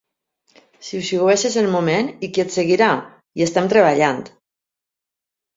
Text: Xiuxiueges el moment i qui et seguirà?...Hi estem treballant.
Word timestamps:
Xiuxiueges 0.87 1.57
el 1.61 1.69
moment 1.75 2.09
i 2.27 2.29
qui 2.37 2.45
et 2.45 2.55
seguirà?...Hi 2.57 3.47
estem 3.49 3.71
treballant. 3.75 4.25